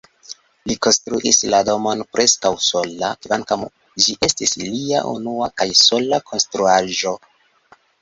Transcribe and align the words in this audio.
Li 0.69 0.77
konstruis 0.85 1.39
la 1.51 1.59
domon 1.67 2.01
preskaŭ 2.15 2.51
sola, 2.69 3.13
kvankam 3.27 3.67
ĝi 4.07 4.17
estis 4.31 4.57
lia 4.65 5.05
unua 5.15 5.53
kaj 5.63 5.71
sola 5.87 6.25
konstruaĵo. 6.33 7.19